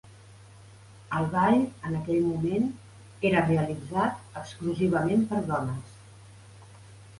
El 1.17 1.27
ball, 1.35 1.59
en 1.89 1.97
aquell 1.99 2.25
moment, 2.29 2.65
era 3.31 3.45
realitzat 3.51 4.41
exclusivament 4.43 5.29
per 5.35 5.45
dones. 5.55 5.97